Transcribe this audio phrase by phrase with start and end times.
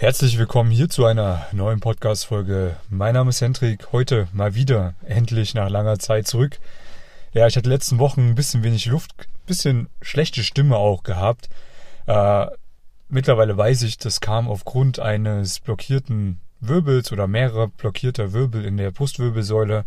[0.00, 2.76] Herzlich willkommen hier zu einer neuen Podcast-Folge.
[2.88, 3.90] Mein Name ist Hendrik.
[3.90, 6.60] Heute mal wieder endlich nach langer Zeit zurück.
[7.32, 11.48] Ja, ich hatte letzten Wochen ein bisschen wenig Luft, ein bisschen schlechte Stimme auch gehabt.
[12.06, 12.46] Äh,
[13.08, 18.92] mittlerweile weiß ich, das kam aufgrund eines blockierten Wirbels oder mehrerer blockierter Wirbel in der
[18.92, 19.84] Brustwirbelsäule.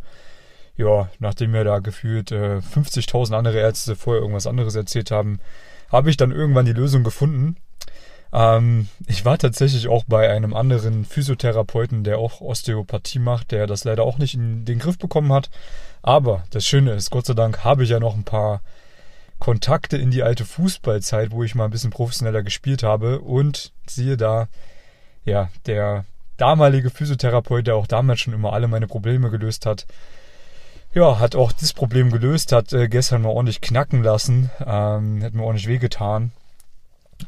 [0.75, 5.39] Ja, nachdem mir da gefühlt äh, 50.000 andere Ärzte vorher irgendwas anderes erzählt haben,
[5.89, 7.55] habe ich dann irgendwann die Lösung gefunden
[8.33, 13.83] ähm, ich war tatsächlich auch bei einem anderen Physiotherapeuten, der auch Osteopathie macht, der das
[13.83, 15.49] leider auch nicht in den Griff bekommen hat.
[16.01, 18.61] Aber das Schöne ist, Gott sei Dank habe ich ja noch ein paar
[19.39, 23.19] Kontakte in die alte Fußballzeit, wo ich mal ein bisschen professioneller gespielt habe.
[23.19, 24.47] Und siehe da,
[25.25, 26.05] ja, der
[26.37, 29.85] damalige Physiotherapeut, der auch damals schon immer alle meine Probleme gelöst hat,
[30.93, 35.33] ja, hat auch das Problem gelöst, hat äh, gestern mal ordentlich knacken lassen, ähm, hat
[35.33, 36.31] mir ordentlich wehgetan.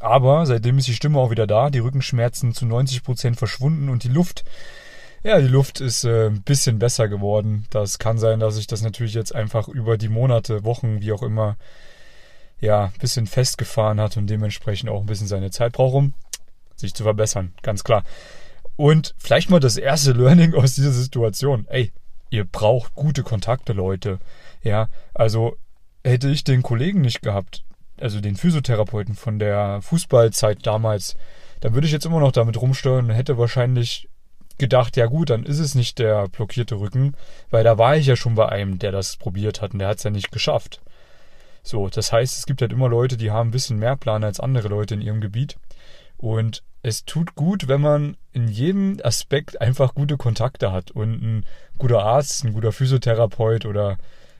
[0.00, 4.08] Aber seitdem ist die Stimme auch wieder da, die Rückenschmerzen zu 90% verschwunden und die
[4.08, 4.44] Luft,
[5.22, 7.66] ja, die Luft ist äh, ein bisschen besser geworden.
[7.70, 11.22] Das kann sein, dass ich das natürlich jetzt einfach über die Monate, Wochen, wie auch
[11.22, 11.56] immer,
[12.60, 16.14] ja, ein bisschen festgefahren hat und dementsprechend auch ein bisschen seine Zeit braucht, um
[16.76, 18.04] sich zu verbessern, ganz klar.
[18.76, 21.66] Und vielleicht mal das erste Learning aus dieser Situation.
[21.68, 21.92] Ey,
[22.30, 24.18] ihr braucht gute Kontakte, Leute.
[24.62, 25.56] Ja, also
[26.02, 27.64] hätte ich den Kollegen nicht gehabt,
[28.00, 31.16] also den Physiotherapeuten von der Fußballzeit damals,
[31.60, 34.08] dann würde ich jetzt immer noch damit rumsteuern und hätte wahrscheinlich
[34.58, 37.14] gedacht, ja gut, dann ist es nicht der blockierte Rücken,
[37.50, 39.98] weil da war ich ja schon bei einem, der das probiert hat und der hat
[39.98, 40.80] es ja nicht geschafft.
[41.62, 44.38] So, das heißt, es gibt halt immer Leute, die haben ein bisschen mehr Plan als
[44.38, 45.56] andere Leute in ihrem Gebiet.
[46.18, 51.46] Und es tut gut, wenn man in jedem Aspekt einfach gute Kontakte hat und ein
[51.78, 53.96] guter Arzt, ein guter Physiotherapeut oder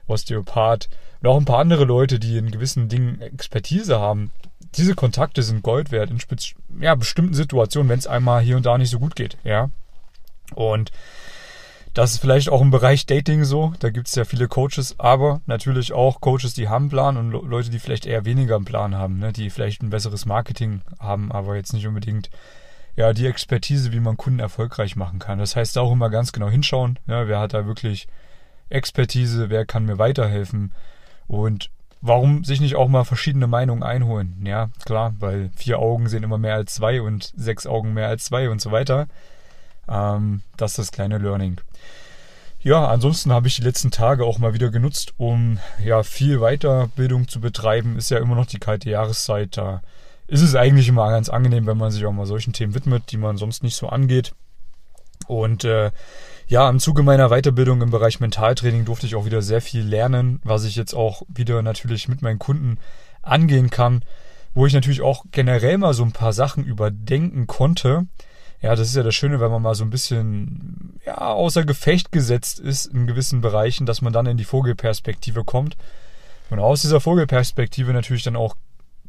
[0.07, 0.91] Osteopath
[1.25, 4.31] und auch ein paar andere Leute, die in gewissen Dingen Expertise haben.
[4.77, 6.19] Diese Kontakte sind Gold wert in
[6.83, 9.39] ja, bestimmten Situationen, wenn es einmal hier und da nicht so gut geht.
[9.43, 9.71] Ja.
[10.55, 10.93] Und
[11.95, 13.73] das ist vielleicht auch im Bereich Dating so.
[13.79, 17.31] Da gibt es ja viele Coaches, aber natürlich auch Coaches, die haben einen Plan und
[17.31, 19.33] Leute, die vielleicht eher weniger einen Plan haben, ne?
[19.33, 22.29] die vielleicht ein besseres Marketing haben, aber jetzt nicht unbedingt
[22.97, 25.39] ja die Expertise, wie man Kunden erfolgreich machen kann.
[25.39, 26.99] Das heißt auch immer ganz genau hinschauen.
[27.07, 28.09] Ja, wer hat da wirklich
[28.69, 30.73] Expertise, wer kann mir weiterhelfen
[31.27, 31.71] und
[32.01, 34.45] warum sich nicht auch mal verschiedene Meinungen einholen?
[34.45, 38.25] Ja, klar, weil vier Augen sehen immer mehr als zwei und sechs Augen mehr als
[38.25, 39.09] zwei und so weiter.
[39.89, 41.61] Ähm, das ist das kleine Learning.
[42.65, 47.29] Ja, ansonsten habe ich die letzten Tage auch mal wieder genutzt, um ja viel Weiterbildung
[47.29, 47.99] zu betreiben.
[47.99, 49.59] Ist ja immer noch die kalte Jahreszeit.
[49.59, 49.83] Da
[50.27, 53.19] ist es eigentlich immer ganz angenehm, wenn man sich auch mal solchen Themen widmet, die
[53.19, 54.35] man sonst nicht so angeht.
[55.27, 55.91] Und äh,
[56.47, 60.41] ja, im Zuge meiner Weiterbildung im Bereich Mentaltraining durfte ich auch wieder sehr viel lernen,
[60.45, 62.79] was ich jetzt auch wieder natürlich mit meinen Kunden
[63.23, 64.05] angehen kann,
[64.53, 68.07] wo ich natürlich auch generell mal so ein paar Sachen überdenken konnte.
[68.61, 72.13] Ja, das ist ja das Schöne, wenn man mal so ein bisschen ja, außer Gefecht
[72.13, 75.77] gesetzt ist in gewissen Bereichen, dass man dann in die Vogelperspektive kommt
[76.51, 78.55] und aus dieser Vogelperspektive natürlich dann auch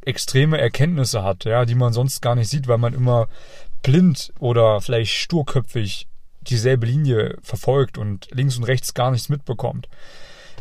[0.05, 3.27] extreme Erkenntnisse hat, ja, die man sonst gar nicht sieht, weil man immer
[3.81, 6.07] blind oder vielleicht sturköpfig
[6.49, 9.87] dieselbe Linie verfolgt und links und rechts gar nichts mitbekommt.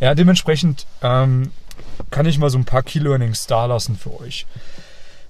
[0.01, 1.53] Ja, dementsprechend ähm,
[2.11, 4.47] kann ich mal so ein paar Key Learnings da lassen für euch.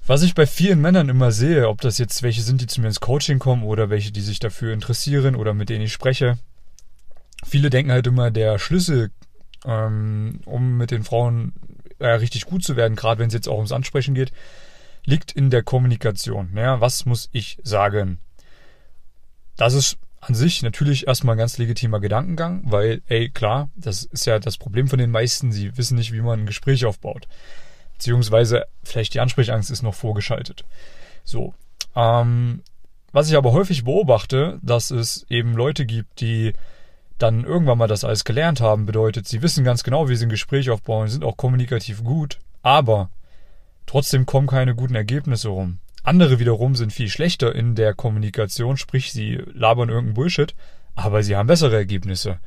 [0.07, 2.87] Was ich bei vielen Männern immer sehe, ob das jetzt welche sind, die zu mir
[2.87, 6.37] ins Coaching kommen oder welche, die sich dafür interessieren oder mit denen ich spreche.
[7.43, 9.11] Viele denken halt immer, der Schlüssel,
[9.65, 11.53] ähm, um mit den Frauen
[11.97, 14.31] äh, richtig gut zu werden, gerade wenn es jetzt auch ums Ansprechen geht,
[15.05, 16.51] liegt in der Kommunikation.
[16.55, 18.19] Ja, was muss ich sagen?
[19.57, 19.97] Das ist
[20.27, 24.57] an sich natürlich erstmal ein ganz legitimer Gedankengang, weil, ey, klar, das ist ja das
[24.57, 27.27] Problem von den meisten, sie wissen nicht, wie man ein Gespräch aufbaut.
[27.93, 30.65] Beziehungsweise vielleicht die Ansprechangst ist noch vorgeschaltet.
[31.23, 31.53] So.
[31.95, 32.61] Ähm,
[33.11, 36.53] was ich aber häufig beobachte, dass es eben Leute gibt, die
[37.17, 40.29] dann irgendwann mal das alles gelernt haben, bedeutet, sie wissen ganz genau, wie sie ein
[40.29, 43.09] Gespräch aufbauen, sind auch kommunikativ gut, aber
[43.85, 45.79] trotzdem kommen keine guten Ergebnisse rum.
[46.05, 50.53] Andere wiederum sind viel schlechter in der Kommunikation, sprich sie labern irgendeinen Bullshit,
[50.93, 52.37] aber sie haben bessere Ergebnisse.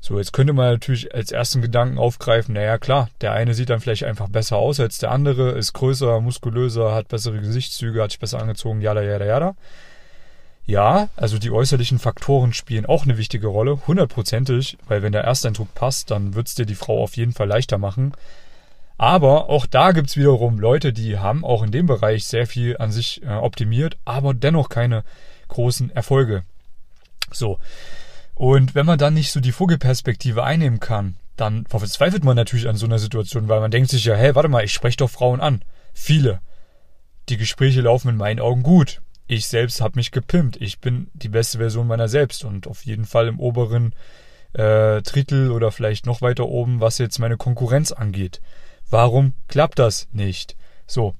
[0.00, 3.80] So, jetzt könnte man natürlich als ersten Gedanken aufgreifen, naja klar, der eine sieht dann
[3.80, 8.20] vielleicht einfach besser aus als der andere, ist größer, muskulöser, hat bessere Gesichtszüge, hat sich
[8.20, 9.56] besser angezogen, jada, jada, jada.
[10.64, 15.74] Ja, also die äußerlichen Faktoren spielen auch eine wichtige Rolle, hundertprozentig, weil wenn der Ersteindruck
[15.74, 18.14] passt, dann wird's dir die Frau auf jeden Fall leichter machen.
[18.98, 22.90] Aber auch da gibt's wiederum Leute, die haben auch in dem Bereich sehr viel an
[22.90, 25.04] sich äh, optimiert, aber dennoch keine
[25.48, 26.44] großen Erfolge.
[27.30, 27.58] So.
[28.34, 32.76] Und wenn man dann nicht so die Vogelperspektive einnehmen kann, dann verzweifelt man natürlich an
[32.76, 35.40] so einer Situation, weil man denkt sich ja, hey, warte mal, ich spreche doch Frauen
[35.40, 35.62] an.
[35.92, 36.40] Viele.
[37.28, 39.02] Die Gespräche laufen in meinen Augen gut.
[39.26, 40.56] ich selbst habe mich gepimpt.
[40.60, 43.92] Ich bin die beste Version meiner selbst und auf jeden Fall im oberen
[44.52, 48.40] äh, Drittel oder vielleicht noch weiter oben, was jetzt meine Konkurrenz angeht.
[48.90, 50.56] Warum klappt das nicht?
[50.86, 51.14] So.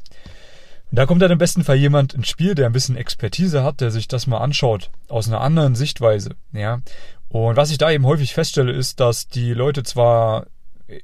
[0.90, 3.80] Und da kommt dann im besten Fall jemand ins Spiel, der ein bisschen Expertise hat,
[3.80, 6.80] der sich das mal anschaut, aus einer anderen Sichtweise, ja.
[7.28, 10.46] Und was ich da eben häufig feststelle, ist, dass die Leute zwar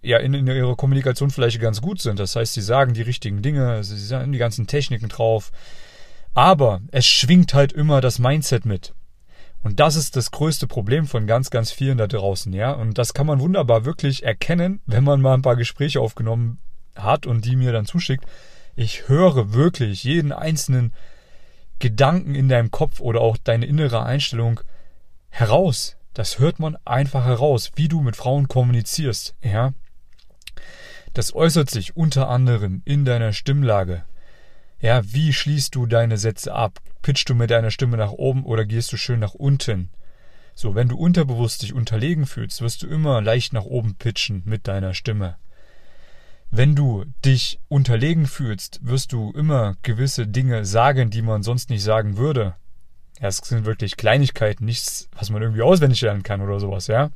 [0.03, 2.19] ja in, in ihrer Kommunikation vielleicht ganz gut sind.
[2.19, 5.51] Das heißt, sie sagen die richtigen Dinge, sie sagen die ganzen Techniken drauf.
[6.35, 8.95] Aber es schwingt halt immer das Mindset mit.
[9.63, 12.73] Und das ist das größte Problem von ganz, ganz vielen da draußen, ja.
[12.73, 16.59] Und das kann man wunderbar wirklich erkennen, wenn man mal ein paar Gespräche aufgenommen
[16.97, 18.25] hat und die mir dann zuschickt.
[18.75, 20.93] Ich höre wirklich jeden einzelnen
[21.79, 24.61] Gedanken in deinem Kopf oder auch deine innere Einstellung
[25.31, 25.97] heraus.
[26.15, 29.73] Das hört man einfach heraus, wie du mit Frauen kommunizierst, ja.
[31.15, 34.05] Das äußert sich unter anderem in deiner Stimmlage,
[34.83, 36.81] ja, wie schließt du deine Sätze ab?
[37.03, 39.91] Pitchst du mit deiner Stimme nach oben oder gehst du schön nach unten?
[40.55, 44.67] So, wenn du unterbewusst dich unterlegen fühlst, wirst du immer leicht nach oben pitchen mit
[44.67, 45.37] deiner Stimme.
[46.51, 51.85] Wenn du dich unterlegen fühlst, wirst du immer gewisse Dinge sagen, die man sonst nicht
[51.85, 52.57] sagen würde.
[53.21, 57.11] Ja, es sind wirklich Kleinigkeiten, nichts, was man irgendwie auswendig lernen kann oder sowas, ja.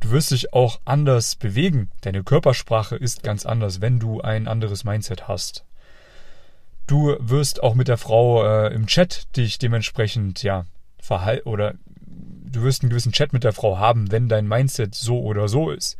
[0.00, 1.90] Du wirst dich auch anders bewegen.
[2.00, 5.64] Deine Körpersprache ist ganz anders, wenn du ein anderes Mindset hast.
[6.88, 10.64] Du wirst auch mit der Frau äh, im Chat dich dementsprechend, ja,
[10.98, 15.20] verhalten oder du wirst einen gewissen Chat mit der Frau haben, wenn dein Mindset so
[15.20, 15.98] oder so ist.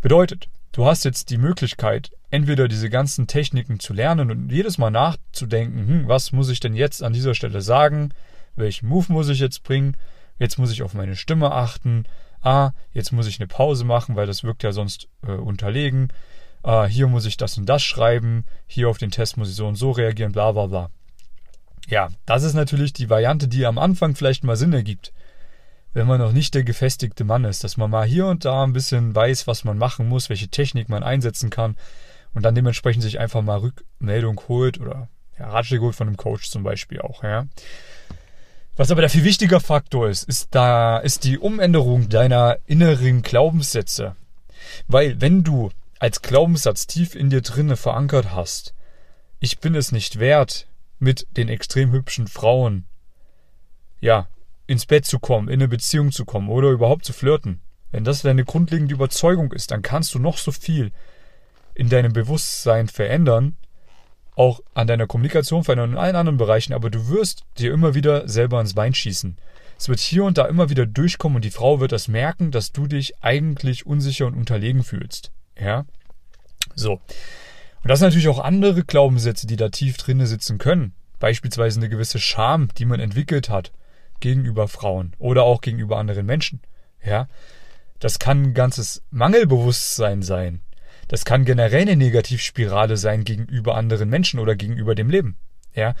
[0.00, 4.90] Bedeutet, du hast jetzt die Möglichkeit, entweder diese ganzen Techniken zu lernen und jedes Mal
[4.90, 8.14] nachzudenken, hm, was muss ich denn jetzt an dieser Stelle sagen,
[8.54, 9.96] welchen Move muss ich jetzt bringen,
[10.38, 12.04] jetzt muss ich auf meine Stimme achten,
[12.42, 16.12] ah, jetzt muss ich eine Pause machen, weil das wirkt ja sonst äh, unterlegen,
[16.64, 19.66] äh, hier muss ich das und das schreiben, hier auf den Test muss ich so
[19.66, 20.90] und so reagieren, bla bla bla.
[21.88, 25.12] Ja, das ist natürlich die Variante, die am Anfang vielleicht mal Sinn ergibt.
[25.94, 28.72] Wenn man noch nicht der gefestigte Mann ist, dass man mal hier und da ein
[28.72, 31.76] bisschen weiß, was man machen muss, welche Technik man einsetzen kann
[32.34, 36.50] und dann dementsprechend sich einfach mal Rückmeldung holt oder ja, Ratschläge holt von einem Coach
[36.50, 37.46] zum Beispiel auch, ja.
[38.74, 44.16] Was aber der viel wichtiger Faktor ist, ist da, ist die Umänderung deiner inneren Glaubenssätze.
[44.88, 45.70] Weil wenn du
[46.02, 48.74] als Glaubenssatz tief in dir drinne verankert hast,
[49.38, 50.66] ich bin es nicht wert,
[50.98, 52.86] mit den extrem hübschen Frauen,
[54.00, 54.26] ja,
[54.66, 57.60] ins Bett zu kommen, in eine Beziehung zu kommen oder überhaupt zu flirten.
[57.92, 60.90] Wenn das deine grundlegende Überzeugung ist, dann kannst du noch so viel
[61.76, 63.56] in deinem Bewusstsein verändern,
[64.34, 67.94] auch an deiner Kommunikation verändern und in allen anderen Bereichen, aber du wirst dir immer
[67.94, 69.36] wieder selber ins Bein schießen.
[69.78, 72.72] Es wird hier und da immer wieder durchkommen und die Frau wird das merken, dass
[72.72, 75.30] du dich eigentlich unsicher und unterlegen fühlst.
[75.62, 75.84] Ja.
[76.74, 76.92] So.
[76.94, 80.94] Und das sind natürlich auch andere Glaubenssätze, die da tief drinne sitzen können.
[81.18, 83.72] Beispielsweise eine gewisse Scham, die man entwickelt hat
[84.20, 86.60] gegenüber Frauen oder auch gegenüber anderen Menschen.
[87.04, 87.28] Ja.
[87.98, 90.60] Das kann ein ganzes Mangelbewusstsein sein.
[91.08, 95.36] Das kann generell eine Negativspirale sein gegenüber anderen Menschen oder gegenüber dem Leben.
[95.74, 95.94] Ja.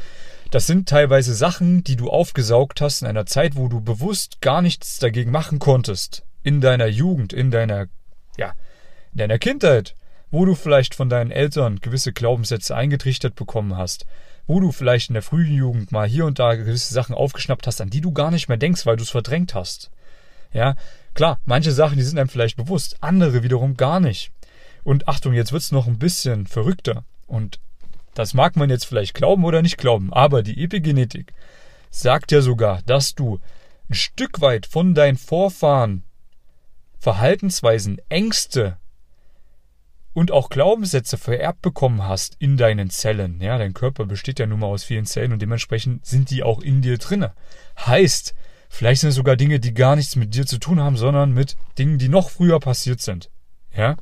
[0.50, 4.62] Das sind teilweise Sachen, die du aufgesaugt hast in einer Zeit, wo du bewusst gar
[4.62, 6.24] nichts dagegen machen konntest.
[6.42, 7.86] In deiner Jugend, in deiner,
[8.36, 8.54] ja,
[9.12, 9.94] in deiner Kindheit,
[10.30, 14.06] wo du vielleicht von deinen Eltern gewisse Glaubenssätze eingetrichtert bekommen hast,
[14.46, 17.80] wo du vielleicht in der frühen Jugend mal hier und da gewisse Sachen aufgeschnappt hast,
[17.80, 19.90] an die du gar nicht mehr denkst, weil du es verdrängt hast.
[20.52, 20.74] Ja,
[21.14, 24.32] klar, manche Sachen, die sind einem vielleicht bewusst, andere wiederum gar nicht.
[24.84, 27.04] Und Achtung, jetzt wird's noch ein bisschen verrückter.
[27.26, 27.60] Und
[28.14, 31.32] das mag man jetzt vielleicht glauben oder nicht glauben, aber die Epigenetik
[31.90, 33.38] sagt ja sogar, dass du
[33.88, 36.04] ein Stück weit von deinen Vorfahren
[36.98, 38.78] Verhaltensweisen, Ängste
[40.14, 43.40] und auch Glaubenssätze vererbt bekommen hast in deinen Zellen.
[43.40, 46.60] Ja, dein Körper besteht ja nun mal aus vielen Zellen und dementsprechend sind die auch
[46.60, 47.32] in dir drinne.
[47.78, 48.34] Heißt,
[48.68, 51.56] vielleicht sind es sogar Dinge, die gar nichts mit dir zu tun haben, sondern mit
[51.78, 53.30] Dingen, die noch früher passiert sind.
[53.74, 53.96] Ja?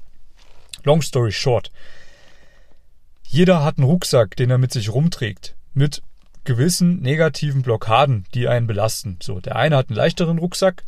[0.82, 1.70] Long story short.
[3.22, 6.02] Jeder hat einen Rucksack, den er mit sich rumträgt, mit
[6.42, 9.18] gewissen negativen Blockaden, die einen belasten.
[9.22, 10.82] So, der eine hat einen leichteren Rucksack,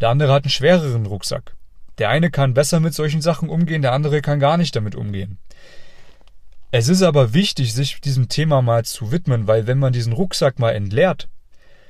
[0.00, 1.54] der andere hat einen schwereren Rucksack.
[2.00, 5.38] Der eine kann besser mit solchen Sachen umgehen, der andere kann gar nicht damit umgehen.
[6.72, 10.58] Es ist aber wichtig, sich diesem Thema mal zu widmen, weil wenn man diesen Rucksack
[10.58, 11.28] mal entleert,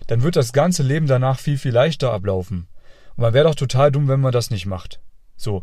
[0.08, 2.66] dann wird das ganze Leben danach viel, viel leichter ablaufen.
[3.14, 5.00] Und man wäre doch total dumm, wenn man das nicht macht.
[5.36, 5.62] So.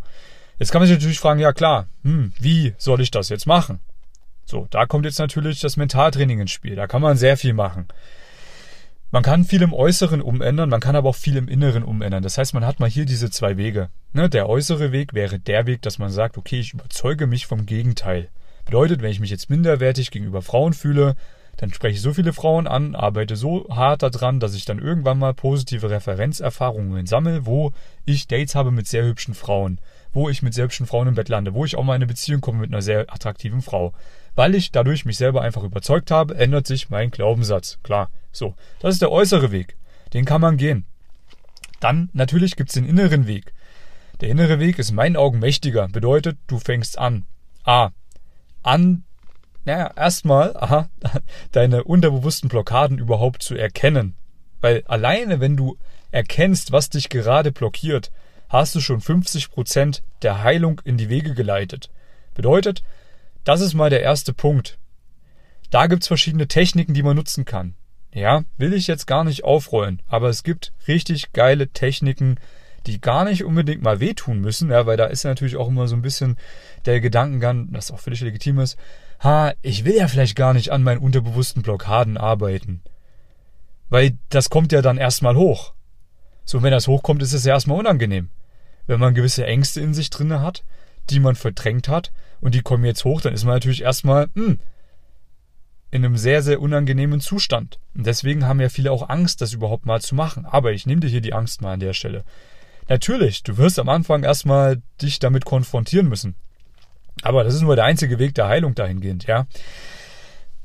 [0.59, 3.79] Jetzt kann man sich natürlich fragen, ja klar, hm, wie soll ich das jetzt machen?
[4.45, 6.75] So, da kommt jetzt natürlich das Mentaltraining ins Spiel.
[6.75, 7.87] Da kann man sehr viel machen.
[9.09, 12.23] Man kann viel im Äußeren umändern, man kann aber auch viel im Inneren umändern.
[12.23, 13.87] Das heißt, man hat mal hier diese zwei Wege.
[14.11, 17.65] Ne, der äußere Weg wäre der Weg, dass man sagt, okay, ich überzeuge mich vom
[17.65, 18.27] Gegenteil.
[18.65, 21.15] Bedeutet, wenn ich mich jetzt minderwertig gegenüber Frauen fühle,
[21.55, 25.17] dann spreche ich so viele Frauen an, arbeite so hart daran, dass ich dann irgendwann
[25.17, 27.71] mal positive Referenzerfahrungen sammle, wo
[28.03, 29.79] ich Dates habe mit sehr hübschen Frauen,
[30.11, 32.07] wo ich mit sehr hübschen Frauen im Bett lande, wo ich auch mal in eine
[32.07, 33.93] Beziehung komme mit einer sehr attraktiven Frau.
[34.37, 37.79] Weil ich dadurch mich selber einfach überzeugt habe, ändert sich mein Glaubenssatz.
[37.81, 38.53] Klar, so.
[38.79, 39.77] Das ist der äußere Weg.
[40.13, 40.85] Den kann man gehen.
[41.79, 43.53] Dann natürlich gibt's den inneren Weg.
[44.21, 45.87] Der innere Weg ist in meinen Augen mächtiger.
[45.87, 47.25] Bedeutet, du fängst an.
[47.63, 47.89] A.
[48.61, 49.05] An
[49.65, 50.87] naja, erstmal, aha,
[51.51, 54.13] deine unterbewussten Blockaden überhaupt zu erkennen.
[54.61, 55.77] Weil alleine, wenn du
[56.11, 58.11] erkennst, was dich gerade blockiert,
[58.49, 61.89] hast du schon 50 Prozent der Heilung in die Wege geleitet.
[62.35, 62.83] Bedeutet,
[63.47, 64.77] das ist mal der erste Punkt.
[65.69, 67.75] Da gibt's verschiedene Techniken, die man nutzen kann.
[68.13, 72.39] Ja, will ich jetzt gar nicht aufrollen, aber es gibt richtig geile Techniken,
[72.87, 75.95] die gar nicht unbedingt mal wehtun müssen, ja, weil da ist natürlich auch immer so
[75.95, 76.37] ein bisschen
[76.85, 78.77] der Gedankengang, das auch völlig legitim ist,
[79.21, 82.81] ha, ich will ja vielleicht gar nicht an meinen unterbewussten Blockaden arbeiten.
[83.89, 85.73] Weil das kommt ja dann erstmal hoch.
[86.43, 88.29] So, wenn das hochkommt, ist es ja erstmal unangenehm.
[88.87, 90.63] Wenn man gewisse Ängste in sich drinne hat,
[91.09, 94.59] die man verdrängt hat, und die kommen jetzt hoch, dann ist man natürlich erstmal, hm,
[95.89, 97.79] in einem sehr, sehr unangenehmen Zustand.
[97.95, 100.45] Und deswegen haben ja viele auch Angst, das überhaupt mal zu machen.
[100.45, 102.23] Aber ich nehme dir hier die Angst mal an der Stelle.
[102.89, 106.35] Natürlich, du wirst am Anfang erstmal dich damit konfrontieren müssen.
[107.21, 109.47] Aber das ist nur der einzige Weg der Heilung dahingehend, ja.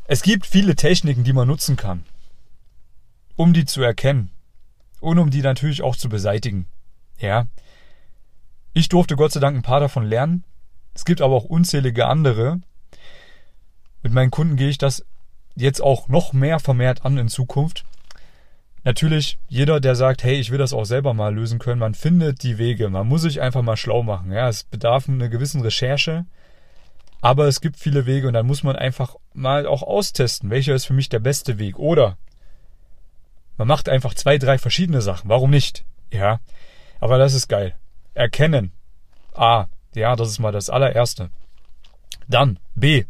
[0.07, 2.05] Es gibt viele Techniken, die man nutzen kann,
[3.37, 4.31] um die zu erkennen
[5.01, 6.67] und um die natürlich auch zu beseitigen,
[7.19, 7.47] ja.
[8.73, 10.45] Ich durfte Gott sei Dank ein paar davon lernen.
[10.95, 12.61] Es gibt aber auch unzählige andere.
[14.03, 15.05] Mit meinen Kunden gehe ich das
[15.55, 17.85] jetzt auch noch mehr vermehrt an in Zukunft.
[18.85, 22.43] Natürlich, jeder, der sagt, hey, ich will das auch selber mal lösen können, man findet
[22.43, 22.89] die Wege.
[22.89, 24.33] Man muss sich einfach mal schlau machen.
[24.33, 26.27] Ja, es bedarf einer gewissen Recherche.
[27.21, 30.87] Aber es gibt viele Wege und dann muss man einfach mal auch austesten, welcher ist
[30.87, 31.79] für mich der beste Weg.
[31.79, 32.19] Oder
[33.57, 35.29] man macht einfach zwei, drei verschiedene Sachen.
[35.29, 35.85] Warum nicht?
[36.11, 36.41] Ja.
[36.99, 37.77] Aber das ist geil.
[38.15, 38.73] Erkennen.
[39.35, 39.67] A.
[39.95, 41.31] Ja, das ist mal das allererste.
[42.29, 43.05] Dann B.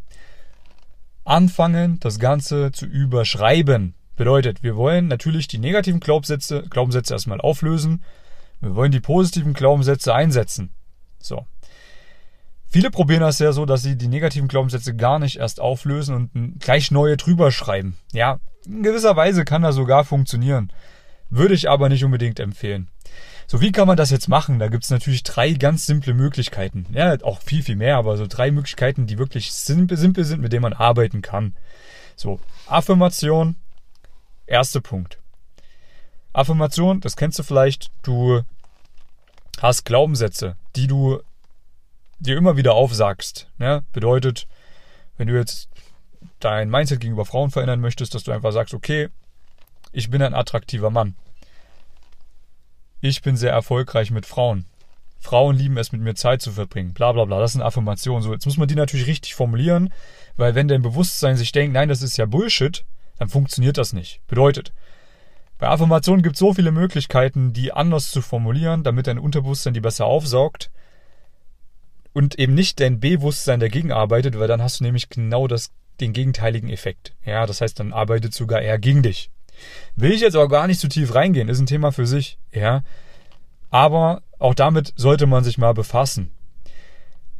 [1.24, 3.94] Anfangen, das Ganze zu überschreiben.
[4.16, 8.02] Bedeutet, wir wollen natürlich die negativen Glaubenssätze, Glaubenssätze erstmal auflösen.
[8.60, 10.70] Wir wollen die positiven Glaubenssätze einsetzen.
[11.18, 11.46] So.
[12.66, 16.60] Viele probieren das ja so, dass sie die negativen Glaubenssätze gar nicht erst auflösen und
[16.60, 17.96] gleich neue drüber schreiben.
[18.12, 20.72] Ja, in gewisser Weise kann das sogar funktionieren.
[21.28, 22.88] Würde ich aber nicht unbedingt empfehlen.
[23.52, 24.58] So, wie kann man das jetzt machen?
[24.58, 26.86] Da gibt's natürlich drei ganz simple Möglichkeiten.
[26.94, 30.54] Ja, auch viel, viel mehr, aber so drei Möglichkeiten, die wirklich simpel, simpel sind, mit
[30.54, 31.54] denen man arbeiten kann.
[32.16, 33.56] So, Affirmation,
[34.46, 35.18] erster Punkt.
[36.32, 38.40] Affirmation, das kennst du vielleicht, du
[39.60, 41.20] hast Glaubenssätze, die du
[42.20, 43.48] dir immer wieder aufsagst.
[43.58, 43.84] Ne?
[43.92, 44.46] Bedeutet,
[45.18, 45.68] wenn du jetzt
[46.40, 49.10] dein Mindset gegenüber Frauen verändern möchtest, dass du einfach sagst, okay,
[49.92, 51.16] ich bin ein attraktiver Mann.
[53.04, 54.64] Ich bin sehr erfolgreich mit Frauen.
[55.18, 56.94] Frauen lieben es, mit mir Zeit zu verbringen.
[56.94, 57.40] Bla bla bla.
[57.40, 58.22] Das sind Affirmationen.
[58.22, 59.92] So, jetzt muss man die natürlich richtig formulieren,
[60.36, 62.84] weil wenn dein Bewusstsein sich denkt, nein, das ist ja Bullshit,
[63.18, 64.20] dann funktioniert das nicht.
[64.28, 64.72] Bedeutet,
[65.58, 69.80] bei Affirmationen gibt es so viele Möglichkeiten, die anders zu formulieren, damit dein Unterbewusstsein die
[69.80, 70.70] besser aufsaugt
[72.12, 76.12] und eben nicht dein Bewusstsein dagegen arbeitet, weil dann hast du nämlich genau das, den
[76.12, 77.14] gegenteiligen Effekt.
[77.24, 79.32] Ja, das heißt, dann arbeitet sogar eher gegen dich.
[79.96, 82.82] Will ich jetzt auch gar nicht zu tief reingehen, ist ein Thema für sich, ja.
[83.70, 86.30] Aber auch damit sollte man sich mal befassen.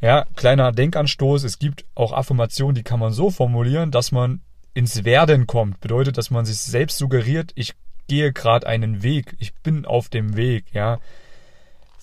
[0.00, 4.41] Ja, kleiner Denkanstoß, es gibt auch Affirmationen, die kann man so formulieren, dass man
[4.75, 5.81] ins Werden kommt.
[5.81, 7.75] Bedeutet, dass man sich selbst suggeriert, ich
[8.09, 10.99] gehe gerade einen Weg, ich bin auf dem Weg, ja.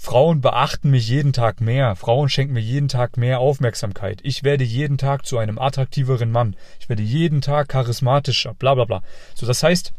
[0.02, 1.94] Frauen beachten mich jeden Tag mehr.
[1.98, 4.22] Frauen schenken mir jeden Tag mehr Aufmerksamkeit.
[4.24, 6.56] Ich werde jeden Tag zu einem attraktiveren Mann.
[6.80, 8.54] Ich werde jeden Tag charismatischer.
[8.54, 9.04] Bla bla bla.
[9.36, 9.92] So, das heißt,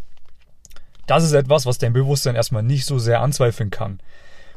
[1.11, 4.01] das ist etwas, was dein Bewusstsein erstmal nicht so sehr anzweifeln kann.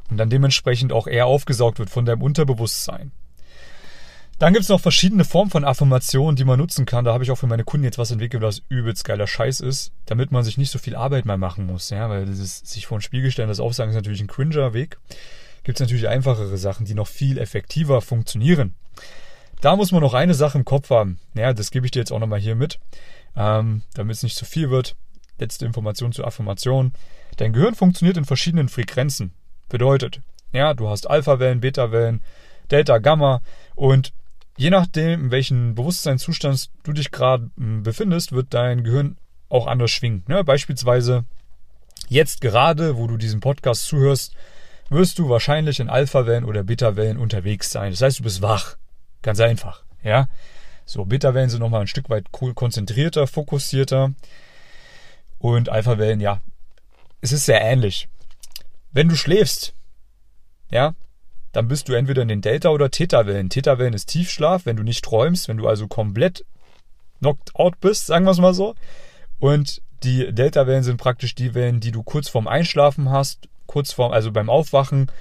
[0.10, 3.12] Und dann dementsprechend auch eher aufgesaugt wird von deinem Unterbewusstsein.
[4.40, 7.06] Dann gibt es noch verschiedene Formen von Affirmationen, die man nutzen kann.
[7.06, 9.92] Da habe ich auch für meine Kunden jetzt was entwickelt, was übelst geiler Scheiß ist,
[10.06, 11.90] damit man sich nicht so viel Arbeit mehr machen muss.
[11.90, 14.98] Ja, weil dieses sich vor den Spiegel stellen, das Aufsagen ist natürlich ein cringer Weg
[15.64, 18.76] gibt es natürlich einfachere Sachen, die noch viel effektiver funktionieren.
[19.62, 21.20] Da muss man noch eine Sache im Kopf haben.
[21.36, 22.80] Ja, das gebe ich dir jetzt auch nochmal hier mit,
[23.36, 24.96] ähm, damit es nicht zu viel wird.
[25.40, 26.94] Letzte Information zur Affirmation.
[27.38, 29.34] Dein Gehirn funktioniert in verschiedenen Frequenzen.
[29.70, 30.22] Bedeutet,
[30.52, 32.22] ja, du hast Alpha-Wellen, Beta-Wellen,
[32.70, 33.42] Delta, Gamma
[33.76, 34.14] und
[34.58, 39.18] je nachdem, in welchem Bewusstseinszustand du dich gerade hm, befindest, wird dein Gehirn
[39.50, 40.24] auch anders schwingen.
[40.28, 41.26] Ja, beispielsweise
[42.08, 44.36] jetzt gerade, wo du diesen Podcast zuhörst,
[44.90, 47.92] wirst du wahrscheinlich in Alpha-Wellen oder Beta-Wellen unterwegs sein.
[47.92, 48.78] Das heißt, du bist wach.
[49.22, 49.84] Ganz einfach.
[50.04, 50.28] Ja.
[50.86, 54.14] So, Beta-Wellen sind nochmal ein Stück weit konzentrierter, fokussierter.
[55.44, 56.40] Und Alpha-Wellen, ja,
[57.20, 58.08] es ist sehr ähnlich.
[58.94, 59.74] Wenn du schläfst,
[60.72, 60.96] ja,
[61.52, 63.50] dann bist du entweder in den Delta- oder Theta-Wellen.
[63.50, 66.46] Theta-Wellen ist Tiefschlaf, wenn du nicht träumst, wenn du also komplett
[67.20, 68.76] knocked out bist, sagen wir es mal so.
[69.38, 74.14] Und die Delta-Wellen sind praktisch die Wellen, die du kurz vorm Einschlafen hast, kurz vorm,
[74.14, 75.12] also beim Aufwachen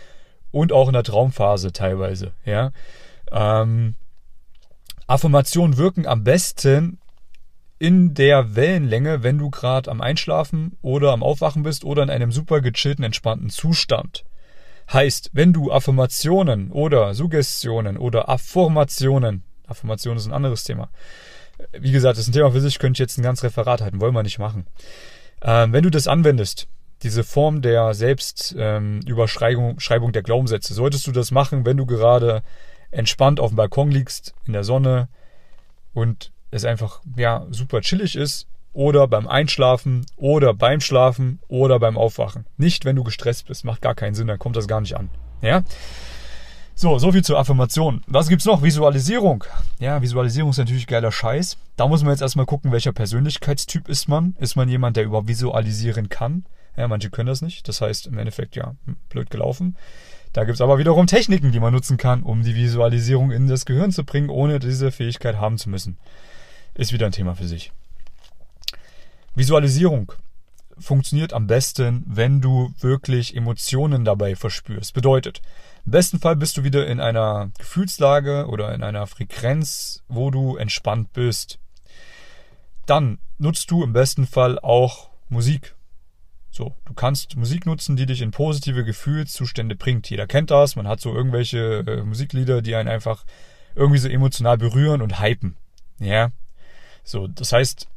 [0.53, 2.71] und auch in der Traumphase teilweise, ja.
[3.33, 3.97] Ähm,
[5.09, 7.01] Affirmationen wirken am besten
[7.83, 12.31] in der Wellenlänge, wenn du gerade am Einschlafen oder am Aufwachen bist oder in einem
[12.31, 14.25] super gechillten, entspannten Zustand.
[14.93, 20.91] Heißt, wenn du Affirmationen oder Suggestionen oder Affirmationen, Affirmationen ist ein anderes Thema.
[21.73, 24.15] Wie gesagt, ist ein Thema für sich, könnte ich jetzt ein ganz Referat halten, wollen
[24.15, 24.69] wir nicht machen.
[25.43, 26.69] Ähm, wenn du das anwendest,
[27.03, 32.45] diese Form der Selbstüberschreibung ähm, der Glaubenssätze, solltest du das machen, wenn du gerade
[32.93, 35.09] entspannt auf dem Balkon liegst, in der Sonne
[35.93, 41.99] und es einfach ja super chillig ist oder beim Einschlafen oder beim Schlafen oder beim
[41.99, 42.47] Aufwachen.
[42.57, 45.11] Nicht, wenn du gestresst bist, macht gar keinen Sinn, dann kommt das gar nicht an.
[45.41, 45.65] Ja?
[46.75, 48.03] So, so viel zur Affirmation.
[48.07, 48.63] Was gibt's noch?
[48.63, 49.45] Visualisierung.
[49.79, 51.59] Ja, Visualisierung ist natürlich geiler Scheiß.
[51.77, 54.37] Da muss man jetzt erstmal gucken, welcher Persönlichkeitstyp ist man.
[54.39, 56.45] Ist man jemand, der überhaupt visualisieren kann?
[56.77, 57.69] Ja, manche können das nicht.
[57.69, 58.75] Das heißt, im Endeffekt, ja,
[59.11, 59.77] blöd gelaufen.
[60.33, 63.93] Da gibt's aber wiederum Techniken, die man nutzen kann, um die Visualisierung in das Gehirn
[63.93, 65.99] zu bringen, ohne diese Fähigkeit haben zu müssen.
[66.75, 67.73] Ist wieder ein Thema für sich.
[69.35, 70.13] Visualisierung
[70.79, 74.95] funktioniert am besten, wenn du wirklich Emotionen dabei verspürst.
[74.95, 75.43] Bedeutet,
[75.85, 80.57] im besten Fall bist du wieder in einer Gefühlslage oder in einer Frequenz, wo du
[80.57, 81.59] entspannt bist.
[82.87, 85.75] Dann nutzt du im besten Fall auch Musik.
[86.51, 90.11] So, du kannst Musik nutzen, die dich in positive Gefühlszustände bringt.
[90.11, 93.25] Jeder kennt das, man hat so irgendwelche äh, Musiklieder, die einen einfach
[93.75, 95.57] irgendwie so emotional berühren und hypen.
[95.99, 96.31] Ja.
[97.05, 97.89] So, das heißt,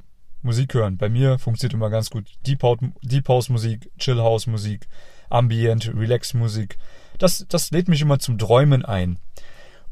[0.42, 0.98] Musik hören.
[0.98, 4.88] Bei mir funktioniert immer ganz gut Deep House, Musik, Chill House Musik,
[5.30, 6.77] Ambient, Relax Musik.
[7.18, 9.18] Das, das lädt mich immer zum Träumen ein.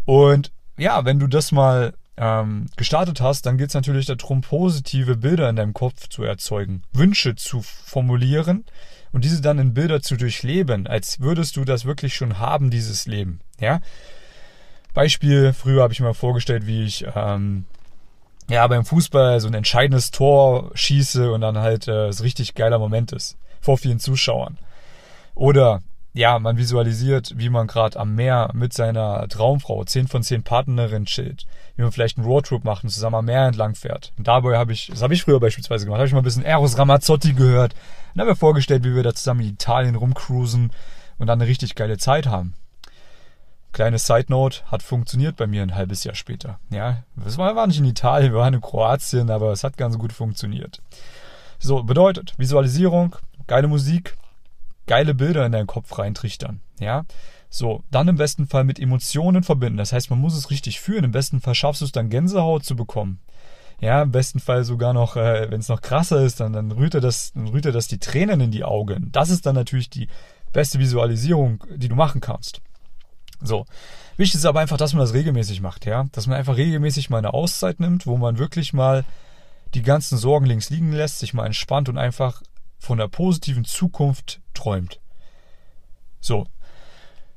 [0.05, 5.17] Und ja, wenn du das mal ähm, gestartet hast, dann geht es natürlich darum, positive
[5.17, 8.65] Bilder in deinem Kopf zu erzeugen, Wünsche zu formulieren
[9.11, 13.05] und diese dann in Bilder zu durchleben, als würdest du das wirklich schon haben, dieses
[13.07, 13.39] Leben.
[13.59, 13.81] Ja.
[14.93, 17.65] Beispiel, früher habe ich mir vorgestellt, wie ich ähm,
[18.49, 22.79] ja, beim Fußball so ein entscheidendes Tor schieße und dann halt äh, es richtig geiler
[22.79, 23.37] Moment ist.
[23.61, 24.57] Vor vielen Zuschauern.
[25.35, 25.81] Oder
[26.13, 31.05] ja, man visualisiert, wie man gerade am Meer mit seiner Traumfrau, 10 von 10 Partnerin
[31.05, 34.13] chillt, wie man vielleicht einen Roadtrip macht und zusammen am Meer entlang fährt.
[34.17, 36.45] Und dabei habe ich, das habe ich früher beispielsweise gemacht, habe ich mal ein bisschen
[36.45, 37.73] Eros Ramazzotti gehört
[38.13, 40.71] und habe mir vorgestellt, wie wir da zusammen in Italien rumcruisen
[41.17, 42.53] und dann eine richtig geile Zeit haben.
[43.73, 46.59] Kleine Side Note, hat funktioniert bei mir ein halbes Jahr später.
[46.69, 49.97] Ja, das war, war nicht in Italien, wir waren in Kroatien, aber es hat ganz
[49.97, 50.81] gut funktioniert.
[51.57, 53.15] So, bedeutet, Visualisierung,
[53.47, 54.15] geile Musik,
[54.85, 56.61] geile Bilder in deinen Kopf reintrichtern.
[56.79, 57.05] Ja,
[57.49, 59.77] so, dann im besten Fall mit Emotionen verbinden.
[59.77, 61.03] Das heißt, man muss es richtig fühlen.
[61.03, 63.19] Im besten Fall schaffst du es dann Gänsehaut zu bekommen.
[63.79, 66.95] Ja, im besten Fall sogar noch, äh, wenn es noch krasser ist, dann, dann rührt
[66.95, 69.09] er das, dann rührt er das die Tränen in die Augen.
[69.11, 70.07] Das ist dann natürlich die
[70.51, 72.61] beste Visualisierung, die du machen kannst.
[73.43, 73.65] So.
[74.17, 76.05] Wichtig ist aber einfach, dass man das regelmäßig macht, ja.
[76.11, 79.05] Dass man einfach regelmäßig mal eine Auszeit nimmt, wo man wirklich mal
[79.73, 82.41] die ganzen Sorgen links liegen lässt, sich mal entspannt und einfach
[82.79, 84.99] von der positiven Zukunft träumt.
[86.19, 86.47] So.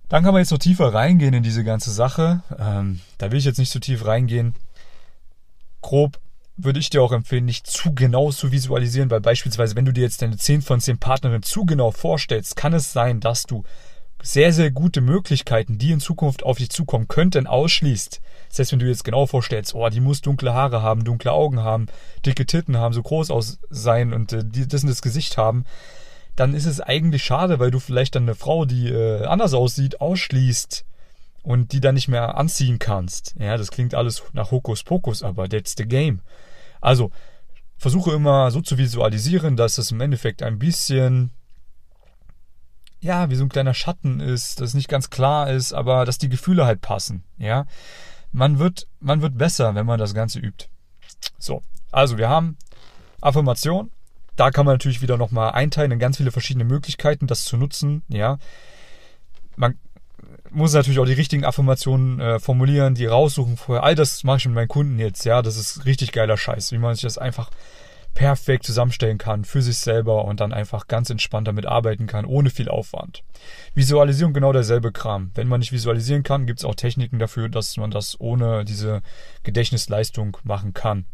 [0.08, 2.42] Dann kann man jetzt noch tiefer reingehen in diese ganze Sache.
[2.58, 4.54] Ähm, da will ich jetzt nicht so tief reingehen.
[5.80, 6.20] Grob
[6.56, 10.02] würde ich dir auch empfehlen, nicht zu genau zu visualisieren, weil beispielsweise, wenn du dir
[10.02, 13.64] jetzt deine 10 von 10 Partnerin zu genau vorstellst, kann es sein, dass du
[14.26, 18.20] sehr, sehr gute Möglichkeiten, die in Zukunft auf dich zukommen könnten, ausschließt.
[18.48, 21.60] Das heißt, wenn du jetzt genau vorstellst, oh, die muss dunkle Haare haben, dunkle Augen
[21.60, 21.86] haben,
[22.24, 25.64] dicke Titten haben, so groß aus sein und äh, die, das und das Gesicht haben,
[26.34, 30.00] dann ist es eigentlich schade, weil du vielleicht dann eine Frau, die äh, anders aussieht,
[30.00, 30.84] ausschließt
[31.44, 33.36] und die dann nicht mehr anziehen kannst.
[33.38, 36.20] Ja, das klingt alles nach Hokuspokus, aber that's the game.
[36.80, 37.12] Also,
[37.78, 41.30] versuche immer so zu visualisieren, dass es im Endeffekt ein bisschen
[43.06, 46.28] ja, wie so ein kleiner Schatten ist, das nicht ganz klar ist, aber dass die
[46.28, 47.66] Gefühle halt passen, ja.
[48.32, 50.66] Man wird, man wird besser, wenn man das Ganze übt.
[51.38, 52.58] So, also wir haben
[53.20, 53.90] Affirmation.
[54.34, 58.02] Da kann man natürlich wieder nochmal einteilen in ganz viele verschiedene Möglichkeiten, das zu nutzen,
[58.08, 58.38] ja.
[59.56, 59.78] Man
[60.50, 63.84] muss natürlich auch die richtigen Affirmationen äh, formulieren, die raussuchen vorher.
[63.84, 65.40] All das mache ich mit meinen Kunden jetzt, ja.
[65.40, 67.50] Das ist richtig geiler Scheiß, wie man sich das einfach
[68.16, 72.48] perfekt zusammenstellen kann für sich selber und dann einfach ganz entspannt damit arbeiten kann, ohne
[72.48, 73.22] viel Aufwand.
[73.74, 75.30] Visualisierung genau derselbe Kram.
[75.34, 79.02] Wenn man nicht visualisieren kann, gibt es auch Techniken dafür, dass man das ohne diese
[79.42, 81.04] Gedächtnisleistung machen kann.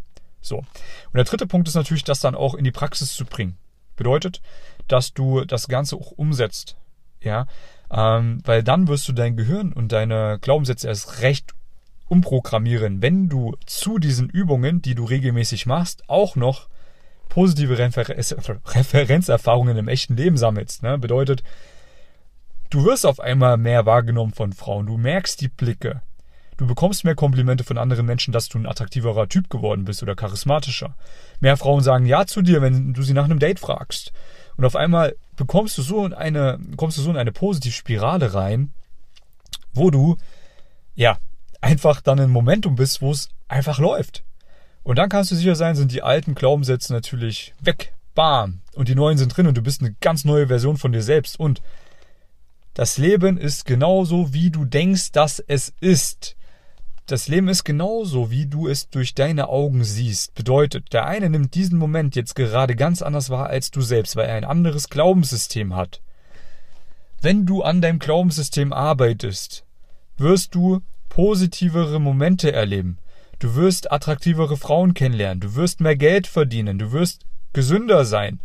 [0.41, 0.59] So.
[0.59, 0.67] Und
[1.15, 3.59] der dritte Punkt ist natürlich, das dann auch in die Praxis zu bringen.
[3.97, 4.41] Bedeutet,
[4.87, 6.77] dass du das Ganze auch umsetzt.
[7.21, 7.47] Ja,
[7.91, 11.53] ähm, weil dann wirst du dein Gehirn und deine Glaubenssätze erst recht
[12.07, 16.69] umprogrammieren, wenn du zu diesen Übungen, die du regelmäßig machst, auch noch
[17.33, 20.83] positive Refer Referenzerfahrungen im echten Leben sammelst.
[20.83, 20.99] Ne?
[20.99, 21.43] Bedeutet,
[22.69, 26.03] du wirst auf einmal mehr wahrgenommen von Frauen, du merkst die Blicke,
[26.59, 30.15] du bekommst mehr Komplimente von anderen Menschen, dass du ein attraktiverer Typ geworden bist oder
[30.15, 30.95] charismatischer.
[31.41, 34.13] Mehr Frauen sagen Ja zu dir, wenn du sie nach einem Date fragst.
[34.59, 38.35] Und auf einmal bekommst du so in eine, kommst du so in eine positive Spirale
[38.35, 38.73] rein,
[39.73, 40.19] wo du,
[40.95, 41.17] ja,
[41.63, 44.23] einfach dann ein Momentum bist, wo es einfach läuft.
[44.85, 47.95] Und dann kannst du sicher sein, sind die alten Glaubenssätze natürlich weg.
[48.15, 48.61] Bam.
[48.75, 51.39] Und die neuen sind drin und du bist eine ganz neue Version von dir selbst.
[51.39, 51.63] Und
[52.75, 56.37] das Leben ist genauso, wie du denkst, dass es ist.
[57.07, 60.35] Das Leben ist genauso, wie du es durch deine Augen siehst.
[60.35, 64.29] Bedeutet, der eine nimmt diesen Moment jetzt gerade ganz anders wahr als du selbst, weil
[64.29, 66.01] er ein anderes Glaubenssystem hat.
[67.21, 69.65] Wenn du an deinem Glaubenssystem arbeitest,
[70.17, 72.99] wirst du positivere Momente erleben.
[73.43, 75.41] Du wirst attraktivere Frauen kennenlernen.
[75.41, 76.79] Du wirst mehr Geld verdienen.
[76.79, 78.39] Du wirst gesünder sein.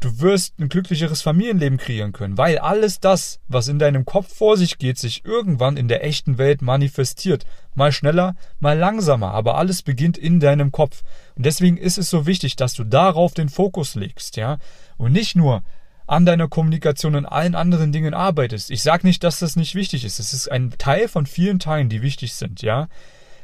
[0.00, 4.56] Du wirst ein glücklicheres Familienleben kreieren können, weil alles das, was in deinem Kopf vor
[4.56, 7.46] sich geht, sich irgendwann in der echten Welt manifestiert.
[7.76, 11.04] Mal schneller, mal langsamer, aber alles beginnt in deinem Kopf.
[11.36, 14.58] Und deswegen ist es so wichtig, dass du darauf den Fokus legst, ja?
[14.96, 15.62] Und nicht nur
[16.08, 18.72] an deiner Kommunikation und allen anderen Dingen arbeitest.
[18.72, 20.18] Ich sage nicht, dass das nicht wichtig ist.
[20.18, 22.88] Es ist ein Teil von vielen Teilen, die wichtig sind, ja?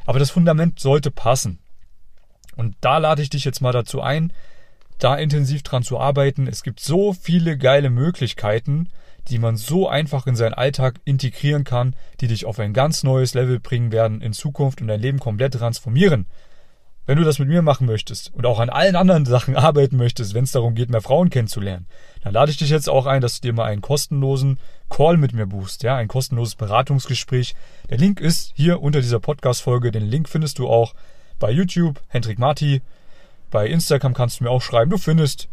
[0.09, 1.59] Aber das Fundament sollte passen.
[2.57, 4.33] Und da lade ich dich jetzt mal dazu ein,
[4.99, 6.47] da intensiv dran zu arbeiten.
[6.47, 8.88] Es gibt so viele geile Möglichkeiten,
[9.29, 13.35] die man so einfach in seinen Alltag integrieren kann, die dich auf ein ganz neues
[13.35, 16.25] Level bringen werden in Zukunft und dein Leben komplett transformieren.
[17.09, 20.35] Wenn du das mit mir machen möchtest und auch an allen anderen Sachen arbeiten möchtest,
[20.35, 21.87] wenn es darum geht, mehr Frauen kennenzulernen,
[22.23, 24.59] dann lade ich dich jetzt auch ein, dass du dir mal einen kostenlosen
[24.90, 27.55] Call mit mir buchst, ja, ein kostenloses Beratungsgespräch.
[27.88, 29.90] Der Link ist hier unter dieser Podcast-Folge.
[29.90, 30.92] Den Link findest du auch
[31.38, 32.83] bei YouTube, Hendrik Marti.
[33.51, 34.90] Bei Instagram kannst du mir auch schreiben.
[34.90, 35.49] Du findest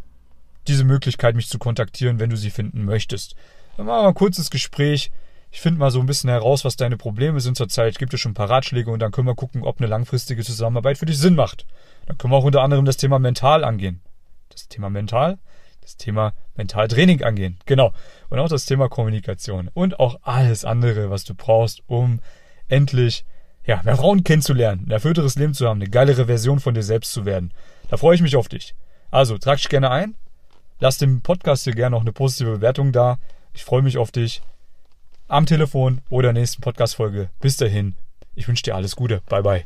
[0.67, 3.33] diese Möglichkeit, mich zu kontaktieren, wenn du sie finden möchtest.
[3.77, 5.09] Dann machen wir ein kurzes Gespräch.
[5.55, 7.97] Ich finde mal so ein bisschen heraus, was deine Probleme sind zurzeit.
[7.97, 10.97] Gebe dir schon ein paar Ratschläge und dann können wir gucken, ob eine langfristige Zusammenarbeit
[10.97, 11.65] für dich Sinn macht.
[12.07, 14.01] Dann können wir auch unter anderem das Thema mental angehen.
[14.49, 15.37] Das Thema mental
[15.81, 17.57] das Thema Mentaltraining angehen.
[17.65, 17.93] Genau.
[18.29, 19.69] Und auch das Thema Kommunikation.
[19.73, 22.19] Und auch alles andere, was du brauchst, um
[22.67, 23.23] endlich
[23.65, 27.13] ja, mehr Frauen kennenzulernen, ein erfüllteres Leben zu haben, eine geilere Version von dir selbst
[27.13, 27.53] zu werden.
[27.89, 28.75] Da freue ich mich auf dich.
[29.09, 30.15] Also, trag dich gerne ein.
[30.79, 33.19] Lass dem Podcast hier gerne noch eine positive Bewertung da.
[33.53, 34.41] Ich freue mich auf dich
[35.27, 37.29] am Telefon oder nächsten Podcast-Folge.
[37.39, 37.95] Bis dahin.
[38.35, 39.21] Ich wünsche dir alles Gute.
[39.29, 39.65] Bye, bye.